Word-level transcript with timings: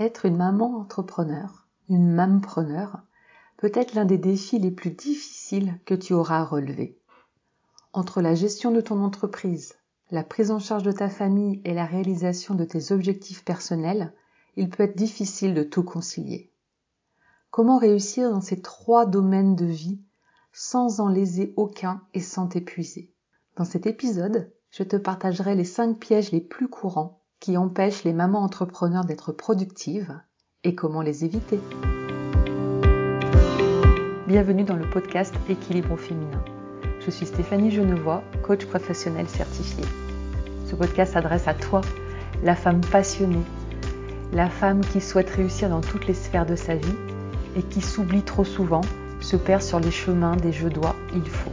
Être 0.00 0.26
une 0.26 0.36
maman 0.36 0.78
entrepreneur, 0.78 1.66
une 1.88 2.14
mampreneur, 2.14 3.00
peut 3.56 3.72
être 3.74 3.94
l'un 3.94 4.04
des 4.04 4.16
défis 4.16 4.60
les 4.60 4.70
plus 4.70 4.92
difficiles 4.92 5.80
que 5.86 5.94
tu 5.94 6.12
auras 6.12 6.38
à 6.38 6.44
relever. 6.44 6.96
Entre 7.92 8.22
la 8.22 8.36
gestion 8.36 8.70
de 8.70 8.80
ton 8.80 9.02
entreprise, 9.02 9.74
la 10.12 10.22
prise 10.22 10.52
en 10.52 10.60
charge 10.60 10.84
de 10.84 10.92
ta 10.92 11.08
famille 11.08 11.60
et 11.64 11.74
la 11.74 11.84
réalisation 11.84 12.54
de 12.54 12.64
tes 12.64 12.92
objectifs 12.92 13.44
personnels, 13.44 14.12
il 14.54 14.70
peut 14.70 14.84
être 14.84 14.96
difficile 14.96 15.52
de 15.52 15.64
tout 15.64 15.82
concilier. 15.82 16.52
Comment 17.50 17.78
réussir 17.78 18.30
dans 18.30 18.40
ces 18.40 18.60
trois 18.60 19.04
domaines 19.04 19.56
de 19.56 19.66
vie 19.66 20.00
sans 20.52 21.00
en 21.00 21.08
léser 21.08 21.54
aucun 21.56 22.02
et 22.14 22.20
sans 22.20 22.46
t'épuiser? 22.46 23.12
Dans 23.56 23.64
cet 23.64 23.84
épisode, 23.84 24.52
je 24.70 24.84
te 24.84 24.94
partagerai 24.94 25.56
les 25.56 25.64
cinq 25.64 25.98
pièges 25.98 26.30
les 26.30 26.40
plus 26.40 26.68
courants 26.68 27.17
qui 27.40 27.56
empêchent 27.56 28.04
les 28.04 28.12
mamans 28.12 28.42
entrepreneurs 28.42 29.04
d'être 29.04 29.32
productives 29.32 30.20
et 30.64 30.74
comment 30.74 31.02
les 31.02 31.24
éviter. 31.24 31.60
Bienvenue 34.26 34.64
dans 34.64 34.76
le 34.76 34.88
podcast 34.90 35.34
Équilibre 35.48 35.96
féminin. 35.96 36.44
Je 37.00 37.10
suis 37.10 37.26
Stéphanie 37.26 37.70
Genevois, 37.70 38.22
coach 38.42 38.66
professionnel 38.66 39.28
certifié. 39.28 39.84
Ce 40.66 40.74
podcast 40.74 41.14
s'adresse 41.14 41.48
à 41.48 41.54
toi, 41.54 41.80
la 42.42 42.56
femme 42.56 42.80
passionnée, 42.80 43.44
la 44.32 44.50
femme 44.50 44.80
qui 44.80 45.00
souhaite 45.00 45.30
réussir 45.30 45.70
dans 45.70 45.80
toutes 45.80 46.06
les 46.06 46.14
sphères 46.14 46.44
de 46.46 46.56
sa 46.56 46.74
vie 46.74 46.96
et 47.56 47.62
qui 47.62 47.80
s'oublie 47.80 48.22
trop 48.22 48.44
souvent, 48.44 48.82
se 49.20 49.36
perd 49.36 49.62
sur 49.62 49.80
les 49.80 49.90
chemins 49.90 50.36
des 50.36 50.52
je 50.52 50.68
dois, 50.68 50.94
il 51.14 51.28
faut. 51.28 51.52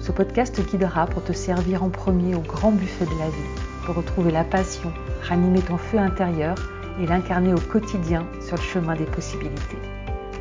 Ce 0.00 0.10
podcast 0.10 0.56
te 0.56 0.62
guidera 0.62 1.06
pour 1.06 1.22
te 1.22 1.32
servir 1.32 1.84
en 1.84 1.90
premier 1.90 2.34
au 2.34 2.40
grand 2.40 2.72
buffet 2.72 3.04
de 3.04 3.18
la 3.18 3.28
vie, 3.28 3.71
pour 3.84 3.96
retrouver 3.96 4.30
la 4.30 4.44
passion, 4.44 4.92
ranimer 5.22 5.60
ton 5.60 5.76
feu 5.76 5.98
intérieur 5.98 6.56
et 7.00 7.06
l'incarner 7.06 7.52
au 7.52 7.60
quotidien 7.60 8.26
sur 8.40 8.56
le 8.56 8.62
chemin 8.62 8.94
des 8.94 9.04
possibilités. 9.04 9.78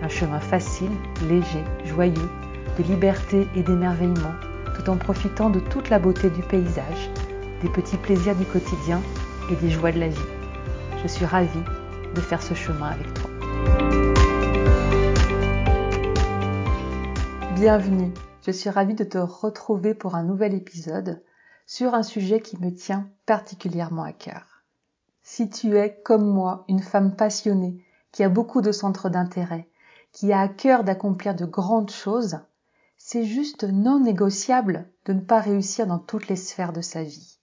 Un 0.01 0.07
chemin 0.07 0.39
facile, 0.39 0.91
léger, 1.27 1.63
joyeux, 1.85 2.29
de 2.77 2.83
liberté 2.83 3.47
et 3.55 3.63
d'émerveillement, 3.63 4.33
tout 4.75 4.89
en 4.89 4.97
profitant 4.97 5.49
de 5.49 5.59
toute 5.59 5.89
la 5.89 5.99
beauté 5.99 6.29
du 6.29 6.41
paysage, 6.41 7.09
des 7.61 7.69
petits 7.69 7.97
plaisirs 7.97 8.35
du 8.35 8.45
quotidien 8.45 9.01
et 9.51 9.55
des 9.55 9.69
joies 9.69 9.91
de 9.91 9.99
la 9.99 10.07
vie. 10.07 10.29
Je 11.03 11.07
suis 11.07 11.25
ravie 11.25 11.49
de 12.15 12.21
faire 12.21 12.41
ce 12.41 12.53
chemin 12.53 12.89
avec 12.89 13.13
toi. 13.13 13.29
Bienvenue 17.55 18.11
je 18.43 18.49
suis 18.49 18.71
ravie 18.71 18.95
de 18.95 19.03
te 19.03 19.19
retrouver 19.19 19.93
pour 19.93 20.15
un 20.15 20.23
nouvel 20.23 20.55
épisode 20.55 21.21
sur 21.73 21.95
un 21.95 22.03
sujet 22.03 22.41
qui 22.41 22.57
me 22.57 22.75
tient 22.75 23.09
particulièrement 23.25 24.03
à 24.03 24.11
cœur. 24.11 24.65
Si 25.23 25.49
tu 25.49 25.77
es, 25.77 26.01
comme 26.03 26.29
moi, 26.29 26.65
une 26.67 26.81
femme 26.81 27.15
passionnée, 27.15 27.81
qui 28.11 28.25
a 28.25 28.29
beaucoup 28.29 28.59
de 28.59 28.73
centres 28.73 29.07
d'intérêt, 29.07 29.69
qui 30.11 30.33
a 30.33 30.41
à 30.41 30.49
cœur 30.49 30.83
d'accomplir 30.83 31.33
de 31.33 31.45
grandes 31.45 31.89
choses, 31.89 32.39
c'est 32.97 33.23
juste 33.23 33.63
non 33.63 34.01
négociable 34.01 34.91
de 35.05 35.13
ne 35.13 35.21
pas 35.21 35.39
réussir 35.39 35.87
dans 35.87 35.97
toutes 35.97 36.27
les 36.27 36.35
sphères 36.35 36.73
de 36.73 36.81
sa 36.81 37.03
vie. 37.03 37.39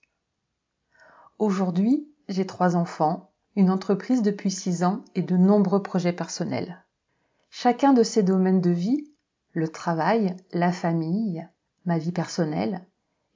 Aujourd'hui, 1.39 2.07
j'ai 2.27 2.45
trois 2.45 2.75
enfants, 2.75 3.31
une 3.55 3.71
entreprise 3.71 4.21
depuis 4.21 4.51
six 4.51 4.83
ans 4.83 5.03
et 5.15 5.23
de 5.23 5.37
nombreux 5.37 5.81
projets 5.81 6.13
personnels. 6.13 6.85
Chacun 7.49 7.93
de 7.93 8.03
ces 8.03 8.21
domaines 8.21 8.61
de 8.61 8.69
vie 8.69 9.09
le 9.53 9.69
travail, 9.69 10.35
la 10.53 10.71
famille, 10.71 11.49
ma 11.85 11.97
vie 11.97 12.11
personnelle, 12.11 12.85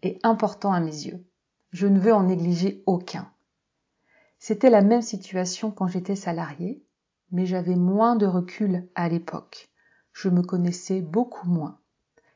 est 0.03 0.19
important 0.23 0.71
à 0.73 0.79
mes 0.79 1.05
yeux. 1.05 1.25
Je 1.71 1.87
ne 1.87 1.99
veux 1.99 2.13
en 2.13 2.23
négliger 2.23 2.83
aucun. 2.85 3.31
C'était 4.37 4.69
la 4.69 4.81
même 4.81 5.01
situation 5.01 5.71
quand 5.71 5.87
j'étais 5.87 6.15
salariée, 6.15 6.83
mais 7.31 7.45
j'avais 7.45 7.75
moins 7.75 8.15
de 8.15 8.25
recul 8.25 8.87
à 8.95 9.09
l'époque. 9.09 9.69
Je 10.11 10.29
me 10.29 10.43
connaissais 10.43 11.01
beaucoup 11.01 11.47
moins. 11.47 11.79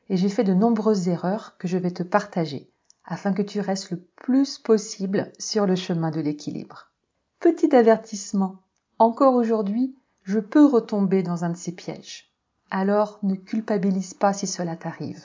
Et 0.08 0.16
j'ai 0.16 0.28
fait 0.28 0.44
de 0.44 0.54
nombreuses 0.54 1.08
erreurs 1.08 1.56
que 1.58 1.68
je 1.68 1.78
vais 1.78 1.90
te 1.90 2.02
partager, 2.02 2.72
afin 3.04 3.32
que 3.32 3.42
tu 3.42 3.60
restes 3.60 3.90
le 3.90 4.00
plus 4.16 4.58
possible 4.58 5.32
sur 5.38 5.66
le 5.66 5.76
chemin 5.76 6.10
de 6.10 6.20
l'équilibre. 6.20 6.90
Petit 7.38 7.76
avertissement, 7.76 8.56
encore 8.98 9.34
aujourd'hui, 9.34 9.94
je 10.24 10.40
peux 10.40 10.64
retomber 10.64 11.22
dans 11.22 11.44
un 11.44 11.50
de 11.50 11.56
ces 11.56 11.72
pièges 11.72 12.28
alors 12.70 13.18
ne 13.22 13.34
culpabilise 13.34 14.14
pas 14.14 14.32
si 14.32 14.46
cela 14.46 14.76
t'arrive. 14.76 15.24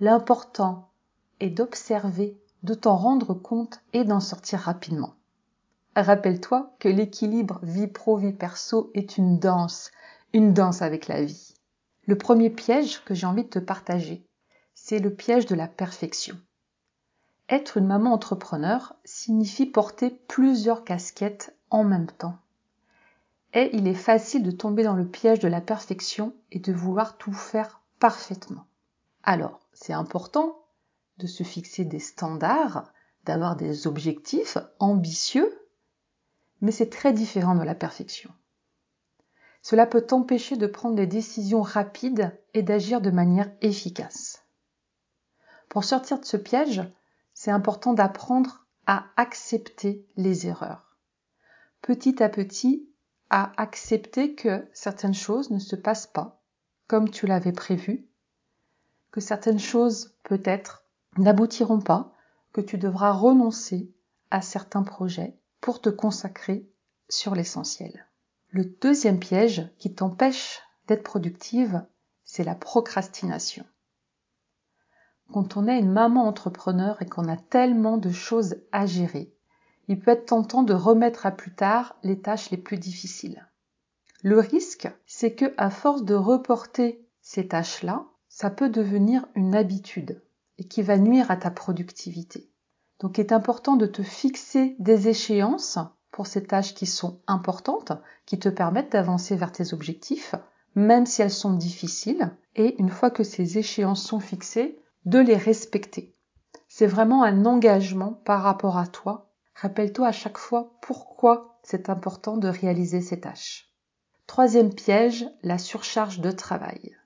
L'important 0.00 0.89
d'observer, 1.48 2.36
de 2.62 2.74
t'en 2.74 2.96
rendre 2.96 3.32
compte 3.32 3.80
et 3.94 4.04
d'en 4.04 4.20
sortir 4.20 4.58
rapidement. 4.58 5.14
Rappelle-toi 5.96 6.74
que 6.78 6.88
l'équilibre 6.88 7.60
vie 7.62 7.86
pro-vie 7.86 8.34
perso 8.34 8.90
est 8.94 9.16
une 9.16 9.38
danse, 9.38 9.90
une 10.34 10.52
danse 10.52 10.82
avec 10.82 11.08
la 11.08 11.24
vie. 11.24 11.54
Le 12.06 12.18
premier 12.18 12.50
piège 12.50 13.02
que 13.04 13.14
j'ai 13.14 13.26
envie 13.26 13.44
de 13.44 13.48
te 13.48 13.58
partager, 13.58 14.26
c'est 14.74 14.98
le 14.98 15.14
piège 15.14 15.46
de 15.46 15.54
la 15.54 15.68
perfection. 15.68 16.36
Être 17.48 17.78
une 17.78 17.86
maman 17.86 18.12
entrepreneur 18.12 18.94
signifie 19.04 19.66
porter 19.66 20.10
plusieurs 20.10 20.84
casquettes 20.84 21.56
en 21.70 21.84
même 21.84 22.08
temps 22.08 22.36
et 23.52 23.70
il 23.74 23.88
est 23.88 23.94
facile 23.94 24.42
de 24.42 24.50
tomber 24.50 24.84
dans 24.84 24.94
le 24.94 25.06
piège 25.06 25.40
de 25.40 25.48
la 25.48 25.60
perfection 25.60 26.32
et 26.52 26.58
de 26.58 26.72
vouloir 26.72 27.16
tout 27.16 27.32
faire 27.32 27.80
parfaitement. 27.98 28.64
Alors, 29.22 29.60
c'est 29.72 29.92
important 29.92 30.59
de 31.20 31.26
se 31.26 31.42
fixer 31.42 31.84
des 31.84 31.98
standards, 31.98 32.92
d'avoir 33.24 33.56
des 33.56 33.86
objectifs 33.86 34.58
ambitieux, 34.78 35.56
mais 36.60 36.72
c'est 36.72 36.90
très 36.90 37.12
différent 37.12 37.54
de 37.54 37.62
la 37.62 37.74
perfection. 37.74 38.32
Cela 39.62 39.86
peut 39.86 40.00
t'empêcher 40.00 40.56
de 40.56 40.66
prendre 40.66 40.96
des 40.96 41.06
décisions 41.06 41.62
rapides 41.62 42.36
et 42.54 42.62
d'agir 42.62 43.00
de 43.00 43.10
manière 43.10 43.52
efficace. 43.60 44.42
Pour 45.68 45.84
sortir 45.84 46.18
de 46.18 46.24
ce 46.24 46.36
piège, 46.36 46.82
c'est 47.34 47.50
important 47.50 47.92
d'apprendre 47.92 48.66
à 48.86 49.04
accepter 49.16 50.06
les 50.16 50.46
erreurs. 50.46 50.96
Petit 51.82 52.22
à 52.22 52.28
petit, 52.28 52.88
à 53.28 53.52
accepter 53.60 54.34
que 54.34 54.66
certaines 54.72 55.14
choses 55.14 55.50
ne 55.50 55.58
se 55.58 55.76
passent 55.76 56.08
pas 56.08 56.40
comme 56.90 57.08
tu 57.08 57.28
l'avais 57.28 57.52
prévu, 57.52 58.08
que 59.12 59.20
certaines 59.20 59.60
choses 59.60 60.16
peut-être 60.24 60.79
n'aboutiront 61.16 61.80
pas, 61.80 62.12
que 62.52 62.60
tu 62.60 62.78
devras 62.78 63.12
renoncer 63.12 63.92
à 64.30 64.42
certains 64.42 64.82
projets 64.82 65.38
pour 65.60 65.80
te 65.80 65.88
consacrer 65.88 66.68
sur 67.08 67.34
l'essentiel. 67.34 68.06
Le 68.48 68.64
deuxième 68.64 69.18
piège 69.18 69.68
qui 69.78 69.94
t'empêche 69.94 70.60
d'être 70.86 71.02
productive, 71.02 71.84
c'est 72.24 72.44
la 72.44 72.54
procrastination. 72.54 73.64
Quand 75.32 75.56
on 75.56 75.68
est 75.68 75.78
une 75.78 75.92
maman 75.92 76.26
entrepreneur 76.26 77.00
et 77.00 77.06
qu'on 77.06 77.28
a 77.28 77.36
tellement 77.36 77.96
de 77.98 78.10
choses 78.10 78.56
à 78.72 78.86
gérer, 78.86 79.32
il 79.86 80.00
peut 80.00 80.12
être 80.12 80.26
tentant 80.26 80.62
de 80.62 80.74
remettre 80.74 81.26
à 81.26 81.30
plus 81.30 81.54
tard 81.54 81.96
les 82.02 82.20
tâches 82.20 82.50
les 82.50 82.56
plus 82.56 82.78
difficiles. 82.78 83.48
Le 84.22 84.38
risque, 84.38 84.88
c'est 85.06 85.34
que 85.34 85.54
à 85.56 85.70
force 85.70 86.04
de 86.04 86.14
reporter 86.14 87.08
ces 87.20 87.48
tâches-là, 87.48 88.06
ça 88.28 88.50
peut 88.50 88.68
devenir 88.68 89.26
une 89.34 89.54
habitude 89.54 90.20
et 90.60 90.68
qui 90.68 90.82
va 90.82 90.98
nuire 90.98 91.30
à 91.32 91.36
ta 91.36 91.50
productivité. 91.50 92.48
Donc 93.00 93.18
il 93.18 93.22
est 93.22 93.32
important 93.32 93.74
de 93.74 93.86
te 93.86 94.02
fixer 94.02 94.76
des 94.78 95.08
échéances 95.08 95.78
pour 96.12 96.28
ces 96.28 96.44
tâches 96.44 96.74
qui 96.74 96.86
sont 96.86 97.20
importantes, 97.26 97.92
qui 98.26 98.38
te 98.38 98.48
permettent 98.48 98.92
d'avancer 98.92 99.34
vers 99.34 99.50
tes 99.50 99.74
objectifs, 99.74 100.36
même 100.76 101.06
si 101.06 101.22
elles 101.22 101.30
sont 101.30 101.54
difficiles, 101.54 102.30
et 102.54 102.80
une 102.80 102.90
fois 102.90 103.10
que 103.10 103.24
ces 103.24 103.58
échéances 103.58 104.04
sont 104.04 104.20
fixées, 104.20 104.78
de 105.06 105.18
les 105.18 105.36
respecter. 105.36 106.14
C'est 106.68 106.86
vraiment 106.86 107.24
un 107.24 107.46
engagement 107.46 108.12
par 108.12 108.42
rapport 108.42 108.76
à 108.76 108.86
toi 108.86 109.30
Rappelle-toi 109.60 110.06
à 110.06 110.12
chaque 110.12 110.38
fois 110.38 110.72
pourquoi 110.80 111.58
c'est 111.62 111.90
important 111.90 112.38
de 112.38 112.48
réaliser 112.48 113.02
ces 113.02 113.20
tâches. 113.20 113.68
Troisième 114.26 114.72
piège, 114.72 115.26
la 115.42 115.58
surcharge 115.58 116.20
de 116.20 116.30
travail. 116.30 116.96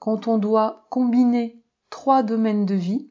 Quand 0.00 0.26
on 0.26 0.38
doit 0.38 0.86
combiner 0.90 1.63
trois 1.94 2.24
domaines 2.24 2.66
de 2.66 2.74
vie 2.74 3.08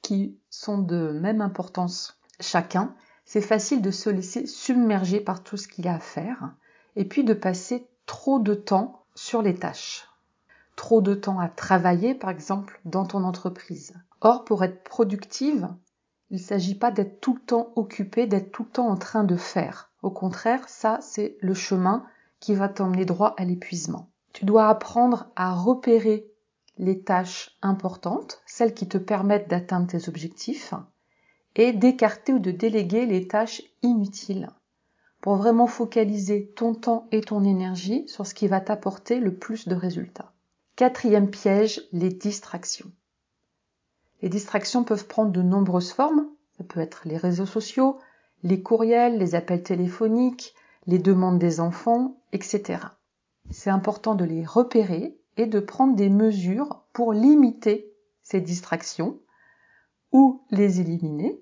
qui 0.00 0.38
sont 0.48 0.78
de 0.78 1.12
même 1.12 1.42
importance 1.42 2.18
chacun, 2.40 2.94
c'est 3.26 3.42
facile 3.42 3.82
de 3.82 3.90
se 3.90 4.08
laisser 4.08 4.46
submerger 4.46 5.20
par 5.20 5.42
tout 5.42 5.58
ce 5.58 5.68
qu'il 5.68 5.84
y 5.84 5.88
a 5.88 5.96
à 5.96 6.00
faire 6.00 6.54
et 6.96 7.04
puis 7.04 7.24
de 7.24 7.34
passer 7.34 7.86
trop 8.06 8.38
de 8.38 8.54
temps 8.54 9.04
sur 9.14 9.42
les 9.42 9.54
tâches. 9.54 10.08
Trop 10.76 11.02
de 11.02 11.12
temps 11.12 11.40
à 11.40 11.50
travailler, 11.50 12.14
par 12.14 12.30
exemple, 12.30 12.80
dans 12.86 13.04
ton 13.04 13.22
entreprise. 13.24 13.92
Or, 14.22 14.46
pour 14.46 14.64
être 14.64 14.82
productive, 14.82 15.68
il 16.30 16.38
ne 16.38 16.42
s'agit 16.42 16.74
pas 16.74 16.90
d'être 16.90 17.20
tout 17.20 17.34
le 17.34 17.40
temps 17.40 17.70
occupé, 17.76 18.26
d'être 18.26 18.50
tout 18.50 18.62
le 18.62 18.70
temps 18.70 18.88
en 18.88 18.96
train 18.96 19.24
de 19.24 19.36
faire. 19.36 19.90
Au 20.00 20.10
contraire, 20.10 20.66
ça, 20.70 21.00
c'est 21.02 21.36
le 21.42 21.52
chemin 21.52 22.06
qui 22.40 22.54
va 22.54 22.70
t'emmener 22.70 23.04
droit 23.04 23.34
à 23.36 23.44
l'épuisement. 23.44 24.08
Tu 24.32 24.46
dois 24.46 24.70
apprendre 24.70 25.26
à 25.36 25.52
repérer 25.52 26.31
les 26.78 27.02
tâches 27.02 27.56
importantes, 27.62 28.40
celles 28.46 28.74
qui 28.74 28.88
te 28.88 28.98
permettent 28.98 29.48
d'atteindre 29.48 29.86
tes 29.86 30.08
objectifs, 30.08 30.74
et 31.54 31.72
d'écarter 31.72 32.32
ou 32.32 32.38
de 32.38 32.50
déléguer 32.50 33.06
les 33.06 33.26
tâches 33.28 33.62
inutiles. 33.82 34.48
pour 35.20 35.36
vraiment 35.36 35.68
focaliser 35.68 36.52
ton 36.56 36.74
temps 36.74 37.06
et 37.12 37.20
ton 37.20 37.44
énergie 37.44 38.02
sur 38.08 38.26
ce 38.26 38.34
qui 38.34 38.48
va 38.48 38.60
t'apporter 38.60 39.20
le 39.20 39.32
plus 39.32 39.68
de 39.68 39.76
résultats. 39.76 40.32
Quatrième 40.74 41.30
piège, 41.30 41.80
les 41.92 42.08
distractions. 42.08 42.90
Les 44.20 44.28
distractions 44.28 44.82
peuvent 44.82 45.06
prendre 45.06 45.30
de 45.30 45.40
nombreuses 45.40 45.92
formes. 45.92 46.28
Ça 46.58 46.64
peut 46.64 46.80
être 46.80 47.02
les 47.04 47.16
réseaux 47.16 47.46
sociaux, 47.46 48.00
les 48.42 48.62
courriels, 48.62 49.18
les 49.18 49.36
appels 49.36 49.62
téléphoniques, 49.62 50.54
les 50.88 50.98
demandes 50.98 51.38
des 51.38 51.60
enfants, 51.60 52.20
etc. 52.32 52.80
C'est 53.50 53.70
important 53.70 54.16
de 54.16 54.24
les 54.24 54.44
repérer 54.44 55.16
et 55.36 55.46
de 55.46 55.60
prendre 55.60 55.96
des 55.96 56.10
mesures 56.10 56.82
pour 56.92 57.12
limiter 57.12 57.92
ces 58.22 58.40
distractions 58.40 59.18
ou 60.12 60.42
les 60.50 60.80
éliminer. 60.80 61.40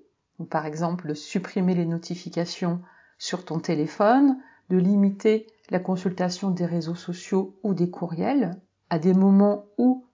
par 0.49 0.65
exemple, 0.65 1.15
supprimer 1.15 1.75
les 1.75 1.85
notifications 1.85 2.81
sur 3.19 3.45
ton 3.45 3.59
téléphone, 3.59 4.39
de 4.71 4.77
limiter 4.77 5.45
la 5.69 5.79
consultation 5.79 6.49
des 6.49 6.65
réseaux 6.65 6.95
sociaux 6.95 7.55
ou 7.61 7.75
des 7.75 7.91
courriels 7.91 8.59
à 8.89 8.97
des 8.97 9.13
moments 9.13 9.65
où 9.77 10.05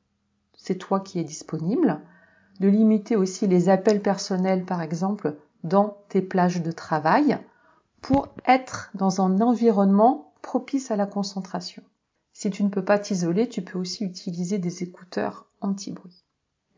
c'est 0.58 0.78
toi 0.78 1.00
qui 1.00 1.20
es 1.20 1.24
disponible, 1.24 2.02
de 2.60 2.68
limiter 2.68 3.16
aussi 3.16 3.48
les 3.48 3.70
appels 3.70 4.02
personnels 4.02 4.66
par 4.66 4.82
exemple 4.82 5.38
dans 5.64 5.98
tes 6.10 6.22
plages 6.22 6.62
de 6.62 6.72
travail 6.72 7.38
pour 8.02 8.28
être 8.46 8.90
dans 8.94 9.22
un 9.22 9.40
environnement 9.42 10.34
propice 10.42 10.92
à 10.92 10.96
la 10.96 11.06
concentration. 11.06 11.84
Si 12.40 12.52
tu 12.52 12.64
ne 12.64 12.70
peux 12.70 12.86
pas 12.86 13.00
t'isoler, 13.00 13.50
tu 13.50 13.64
peux 13.64 13.80
aussi 13.80 14.04
utiliser 14.04 14.60
des 14.60 14.84
écouteurs 14.84 15.48
anti-bruit. 15.60 16.24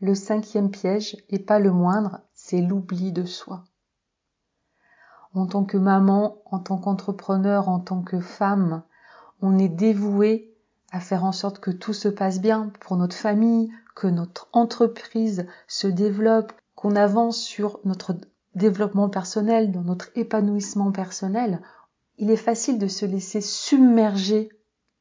Le 0.00 0.14
cinquième 0.14 0.70
piège, 0.70 1.18
et 1.28 1.38
pas 1.38 1.58
le 1.58 1.70
moindre, 1.70 2.20
c'est 2.32 2.62
l'oubli 2.62 3.12
de 3.12 3.26
soi. 3.26 3.66
En 5.34 5.44
tant 5.44 5.64
que 5.64 5.76
maman, 5.76 6.40
en 6.46 6.60
tant 6.60 6.78
qu'entrepreneur, 6.78 7.68
en 7.68 7.78
tant 7.78 8.00
que 8.00 8.20
femme, 8.20 8.82
on 9.42 9.58
est 9.58 9.68
dévoué 9.68 10.56
à 10.92 10.98
faire 10.98 11.26
en 11.26 11.32
sorte 11.32 11.58
que 11.58 11.70
tout 11.70 11.92
se 11.92 12.08
passe 12.08 12.40
bien 12.40 12.72
pour 12.80 12.96
notre 12.96 13.16
famille, 13.16 13.70
que 13.94 14.06
notre 14.06 14.48
entreprise 14.54 15.46
se 15.68 15.88
développe, 15.88 16.54
qu'on 16.74 16.96
avance 16.96 17.36
sur 17.36 17.80
notre 17.84 18.16
développement 18.54 19.10
personnel, 19.10 19.72
dans 19.72 19.84
notre 19.84 20.08
épanouissement 20.14 20.90
personnel, 20.90 21.60
il 22.16 22.30
est 22.30 22.36
facile 22.36 22.78
de 22.78 22.88
se 22.88 23.04
laisser 23.04 23.42
submerger 23.42 24.48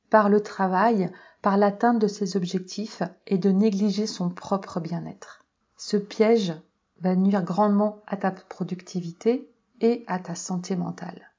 par 0.10 0.30
le 0.30 0.42
travail, 0.42 1.12
par 1.42 1.58
l'atteinte 1.58 2.00
de 2.00 2.08
ses 2.08 2.36
objectifs 2.36 3.04
et 3.28 3.38
de 3.38 3.52
négliger 3.52 4.08
son 4.08 4.30
propre 4.30 4.80
bien-être. 4.80 5.44
Ce 5.78 5.98
piège 5.98 6.54
va 7.02 7.16
nuire 7.16 7.44
grandement 7.44 8.02
à 8.08 8.18
ta 8.18 8.32
productivité 8.32 9.50
et 9.82 10.04
à 10.08 10.20
ta 10.20 10.36
santé 10.36 10.76
mentale. 10.76 11.32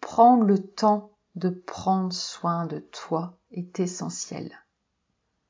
Prendre 0.00 0.44
le 0.44 0.58
temps 0.58 1.10
de 1.34 1.48
prendre 1.48 2.12
soin 2.12 2.66
de 2.66 2.78
toi 2.78 3.38
est 3.50 3.80
essentiel. 3.80 4.52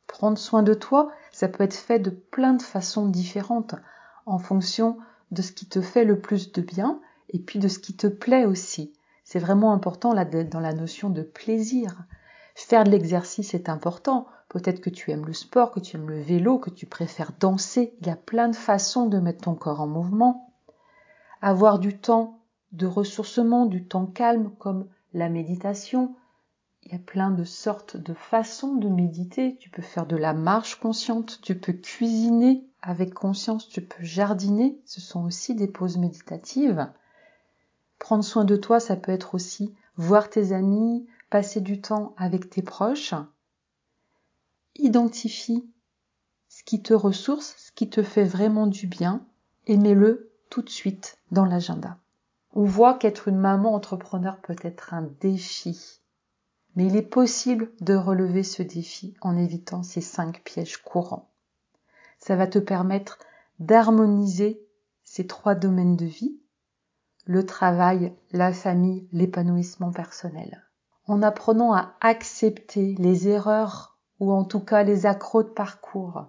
Prendre 0.07 0.39
soin 0.39 0.63
de 0.63 0.75
toi, 0.75 1.11
ça 1.33 1.49
peut 1.49 1.65
être 1.65 1.75
fait 1.75 1.99
de 1.99 2.11
plein 2.11 2.55
de 2.55 2.63
façons 2.63 3.09
différentes 3.09 3.75
en 4.27 4.39
fonction 4.39 4.97
de 5.33 5.43
ce 5.43 5.53
qui 5.53 5.67
te 5.67 5.81
fait 5.81 6.05
le 6.05 6.21
plus 6.21 6.53
de 6.53 6.63
bien 6.63 7.01
et 7.31 7.41
puis 7.41 7.59
de 7.59 7.69
ce 7.69 7.81
qui 7.81 7.97
te 7.97 8.07
plaît 8.07 8.45
aussi. 8.45 8.93
C'est 9.25 9.39
vraiment 9.39 9.73
important 9.73 10.13
là 10.13 10.25
dans 10.25 10.61
la 10.61 10.73
notion 10.73 11.11
de 11.11 11.23
plaisir. 11.23 12.05
Faire 12.55 12.85
de 12.85 12.91
l'exercice 12.91 13.55
est 13.55 13.69
important. 13.69 14.27
Peut-être 14.49 14.81
que 14.81 14.91
tu 14.91 15.11
aimes 15.11 15.27
le 15.27 15.33
sport, 15.33 15.73
que 15.73 15.81
tu 15.81 15.97
aimes 15.97 16.09
le 16.09 16.21
vélo, 16.21 16.59
que 16.59 16.71
tu 16.71 16.87
préfères 16.87 17.33
danser. 17.41 17.95
Il 18.01 18.07
y 18.07 18.11
a 18.11 18.17
plein 18.17 18.49
de 18.49 18.57
façons 18.57 19.07
de 19.07 19.19
mettre 19.19 19.43
ton 19.43 19.55
corps 19.55 19.81
en 19.81 19.89
mouvement. 19.89 20.55
Avoir 21.43 21.79
du 21.79 21.99
temps 21.99 22.39
de 22.73 22.87
ressourcement, 22.87 23.67
du 23.67 23.85
temps 23.85 24.07
calme 24.07 24.51
comme 24.59 24.87
la 25.13 25.29
méditation. 25.29 26.15
Il 26.85 26.93
y 26.93 26.95
a 26.95 26.99
plein 26.99 27.31
de 27.31 27.45
sortes 27.45 27.97
de 27.97 28.15
façons 28.15 28.75
de 28.75 28.89
méditer. 28.89 29.57
Tu 29.59 29.71
peux 29.71 29.83
faire 29.83 30.07
de 30.07 30.17
la 30.17 30.33
marche 30.33 30.77
consciente, 30.77 31.41
tu 31.43 31.59
peux 31.59 31.73
cuisiner 31.73 32.65
avec 32.83 33.15
conscience, 33.15 33.69
tu 33.69 33.81
peux 33.81 34.05
jardiner, 34.05 34.79
ce 34.85 35.01
sont 35.01 35.25
aussi 35.25 35.55
des 35.55 35.69
pauses 35.69 35.97
méditatives. 35.97 36.87
Prendre 37.99 38.23
soin 38.23 38.45
de 38.45 38.57
toi, 38.57 38.79
ça 38.79 38.97
peut 38.97 39.13
être 39.13 39.35
aussi 39.35 39.75
voir 39.97 40.29
tes 40.29 40.53
amis, 40.53 41.07
passer 41.35 41.61
du 41.61 41.81
temps 41.81 42.15
avec 42.17 42.49
tes 42.49 42.63
proches. 42.63 43.13
Identifie 44.77 45.69
ce 46.49 46.63
qui 46.63 46.81
te 46.81 46.95
ressource, 46.95 47.57
ce 47.59 47.73
qui 47.73 47.91
te 47.91 48.05
fait 48.05 48.23
vraiment 48.23 48.69
du 48.69 48.87
bien, 48.87 49.27
et 49.67 49.77
mets-le 49.77 50.31
tout 50.49 50.63
de 50.63 50.71
suite 50.71 51.19
dans 51.33 51.45
l'agenda. 51.45 51.99
On 52.53 52.63
voit 52.63 52.95
qu'être 52.95 53.27
une 53.27 53.41
maman 53.41 53.75
entrepreneur 53.75 54.41
peut 54.43 54.55
être 54.63 54.95
un 54.95 55.11
défi, 55.19 56.01
mais 56.77 56.87
il 56.87 56.95
est 56.95 57.03
possible 57.03 57.73
de 57.81 57.95
relever 57.95 58.45
ce 58.45 58.63
défi 58.63 59.17
en 59.21 59.37
évitant 59.37 59.83
ces 59.83 60.03
cinq 60.03 60.45
pièges 60.45 60.77
courants 60.77 61.29
ça 62.25 62.37
va 62.37 62.47
te 62.47 62.59
permettre 62.59 63.19
d'harmoniser 63.59 64.65
ces 65.03 65.27
trois 65.27 65.55
domaines 65.55 65.97
de 65.97 66.07
vie, 66.07 66.39
le 67.27 67.45
travail, 67.45 68.15
la 68.33 68.53
famille, 68.53 69.07
l'épanouissement 69.13 69.91
personnel. 69.91 70.64
En 71.07 71.23
apprenant 71.23 71.75
à 71.75 71.95
accepter 72.01 72.95
les 72.99 73.29
erreurs 73.29 73.99
ou 74.21 74.33
en 74.33 74.45
tout 74.45 74.61
cas 74.61 74.83
les 74.83 75.05
accros 75.05 75.43
de 75.43 75.49
parcours, 75.49 76.27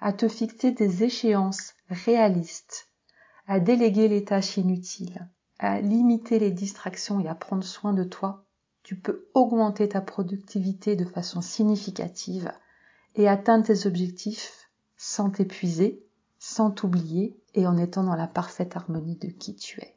à 0.00 0.12
te 0.12 0.26
fixer 0.28 0.72
des 0.72 1.04
échéances 1.04 1.74
réalistes, 1.88 2.88
à 3.46 3.60
déléguer 3.60 4.08
les 4.08 4.24
tâches 4.24 4.56
inutiles, 4.56 5.28
à 5.60 5.80
limiter 5.80 6.40
les 6.40 6.50
distractions 6.50 7.20
et 7.20 7.28
à 7.28 7.36
prendre 7.36 7.62
soin 7.62 7.92
de 7.92 8.02
toi, 8.02 8.44
tu 8.82 8.96
peux 8.96 9.28
augmenter 9.34 9.88
ta 9.88 10.00
productivité 10.00 10.96
de 10.96 11.04
façon 11.04 11.40
significative 11.40 12.52
et 13.14 13.28
atteindre 13.28 13.66
tes 13.66 13.86
objectifs 13.86 14.68
sans 14.96 15.30
t'épuiser, 15.30 16.04
sans 16.40 16.72
t'oublier 16.72 17.36
et 17.54 17.68
en 17.68 17.76
étant 17.76 18.02
dans 18.02 18.16
la 18.16 18.26
parfaite 18.26 18.74
harmonie 18.74 19.16
de 19.16 19.28
qui 19.28 19.54
tu 19.54 19.80
es. 19.80 19.94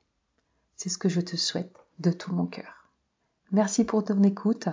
C'est 0.76 0.90
ce 0.90 1.00
que 1.00 1.10
je 1.10 1.22
te 1.22 1.36
souhaite 1.36 1.76
de 1.98 2.12
tout 2.12 2.34
mon 2.34 2.46
cœur. 2.46 2.85
Merci 3.52 3.86
pour 3.86 4.04
ton 4.04 4.22
écoute. 4.24 4.68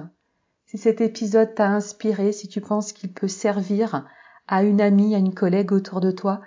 Si 0.67 0.79
cet 0.79 1.01
épisode 1.01 1.55
t'a 1.55 1.69
inspiré, 1.69 2.33
si 2.33 2.49
tu 2.49 2.61
penses 2.61 2.93
qu'il 2.93 3.13
peut 3.13 3.29
servir 3.29 4.07
à 4.49 4.63
une 4.63 4.81
amie, 4.81 5.15
à 5.15 5.19
une 5.19 5.35
collègue 5.35 5.73
autour 5.73 6.01
de 6.01 6.11
toi, 6.11 6.41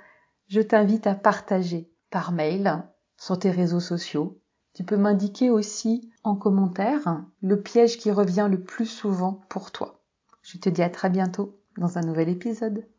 je 0.48 0.62
t'invite 0.62 1.08
à 1.08 1.16
partager 1.16 1.90
par 2.10 2.32
mail 2.32 2.84
sur 3.18 3.38
tes 3.38 3.52
réseaux 3.52 3.80
sociaux. 3.80 4.40
Tu 4.74 4.84
peux 4.84 4.98
m'indiquer 4.98 5.50
aussi 5.50 6.12
en 6.24 6.36
commentaire 6.36 7.24
le 7.42 7.62
piège 7.62 7.98
qui 7.98 8.12
revient 8.12 8.48
le 8.50 8.62
plus 8.62 8.88
souvent 8.88 9.42
pour 9.48 9.72
toi. 9.72 10.04
Je 10.42 10.58
te 10.58 10.70
dis 10.70 10.82
à 10.82 10.90
très 10.90 11.10
bientôt 11.10 11.60
dans 11.78 11.98
un 11.98 12.02
nouvel 12.02 12.30
épisode. 12.30 12.86